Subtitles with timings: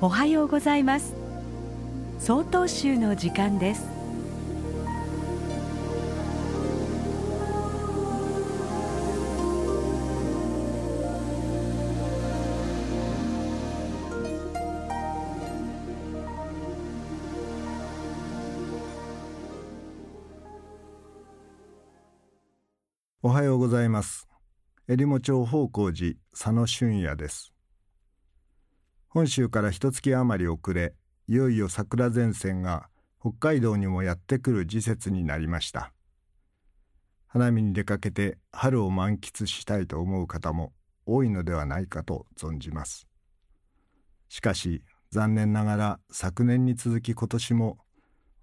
[0.00, 1.12] おはようございます。
[2.20, 3.84] 総統集の時間です。
[23.20, 24.28] おはようございます。
[24.86, 27.57] えりも町宝光寺佐野俊也です。
[29.18, 30.94] 本州から一月余り遅れ
[31.26, 35.92] いよいよ桜前線が北海道にもやってくる時節になりました。
[37.26, 40.72] 花見に出かけて春を満喫したいと思う方も
[41.04, 43.08] 多いのではないかと存じます。
[44.28, 47.78] しかし残念ながら昨年に続き今年も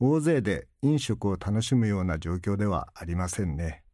[0.00, 3.84] 大勢で飲食を楽しむような状況ではありませんね。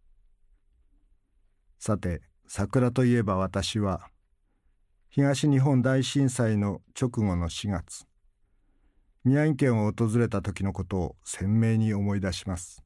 [1.79, 4.09] さて桜といえば私は
[5.15, 8.07] 東日本大震災の直後の4月
[9.25, 12.83] 宮城県を訪れた時のことを鮮明に思い出します。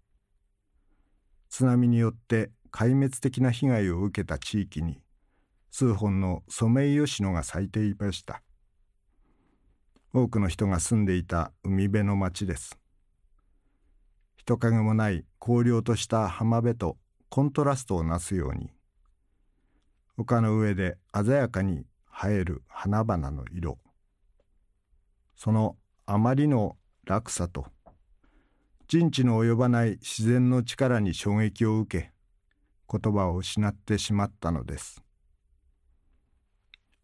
[1.49, 4.99] 津波によって壊滅的な被害を受けた地域に
[5.71, 8.43] 数本のソメイヨシノが咲いていました。
[10.13, 12.77] 多くの人が住んでいた海辺の町です。
[14.37, 16.97] 人影もない荒涼とした浜辺と
[17.29, 18.73] コントラストをなすように
[20.17, 21.87] 丘の上で鮮やかに
[22.19, 23.79] 生える花々の色。
[25.37, 27.67] そのあまりの落差と
[28.89, 32.13] 人知の及ばない自然の力に衝撃を受け
[32.91, 35.03] 言葉を失ってしまったのです。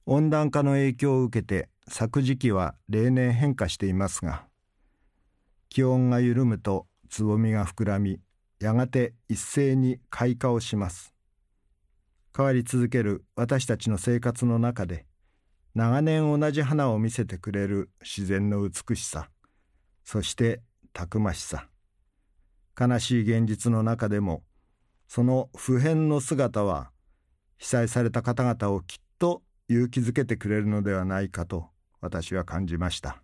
[0.06, 4.46] 温暖化の影響を受けて咲く時期は例年変化していますが
[5.68, 8.18] 気温が緩むとつぼみが膨らみ
[8.60, 11.11] やがて一斉に開花をします。
[12.34, 15.06] 変わり続ける私たちの生活の中で
[15.74, 19.28] 長年同じ花を見せてくれる自然の美しさ
[20.04, 21.68] そしてたくましさ。
[22.78, 24.42] 悲しい現実の中でも
[25.08, 26.90] その普遍の姿は
[27.58, 31.66] 被災された方々をきっと勇気づけてくれるのではないかと
[32.00, 33.22] 私は感じました。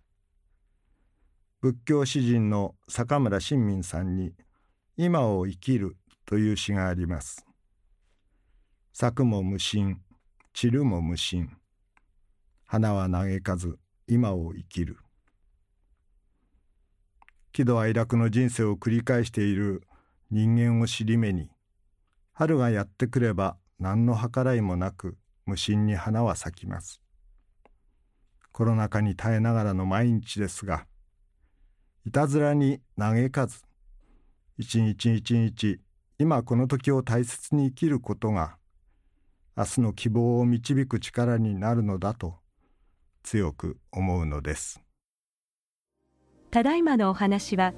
[1.61, 4.33] 仏教詩人の坂村新民さんに
[4.95, 7.48] 「今を生きる」という詩があります。
[8.93, 10.01] 咲くも無心
[10.53, 11.55] 散るも無心。
[12.65, 14.97] 花は嘆かず今を生きる。
[17.53, 19.83] 喜怒哀楽の人生を繰り返している
[20.31, 21.49] 人間を尻目に
[22.33, 27.01] 春がやってくれば何の計らいもなく無心に花は咲きます。
[28.51, 30.85] コロナ禍に耐えながらの毎日ですが
[32.05, 33.63] いたずらに嘆かず
[34.57, 35.79] 一日一日
[36.17, 38.58] 今この時を大切に生きることが
[39.59, 42.35] 明日の希望を導く力になるのだと
[43.23, 44.81] 強く思うのです。
[46.49, 47.73] ただいまのお話は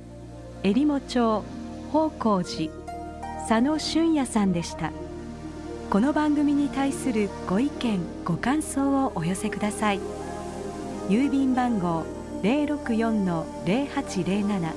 [0.61, 1.43] えりも町
[1.91, 2.71] 宝光寺
[3.49, 4.91] 佐野俊也さんでした。
[5.89, 9.99] この番組に対するご意見ご感想をお寄せください。
[11.09, 12.03] 郵便番号
[12.43, 14.71] 064-0807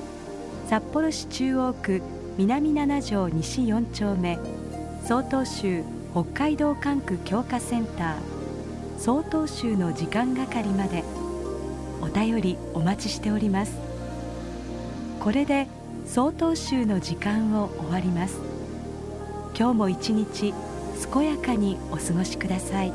[0.67, 2.01] 札幌市中央区
[2.39, 4.39] 南7条西4丁目。
[5.07, 5.83] 曹洞州
[6.15, 8.99] 北海道管区強化センター。
[8.99, 11.03] 曹洞州の時間係まで。
[12.01, 13.77] お便りお待ちしております。
[15.19, 15.67] これで
[16.07, 18.39] 曹洞州の時間を終わります。
[19.55, 20.55] 今日も一日
[21.13, 22.91] 健やかにお過ごしください。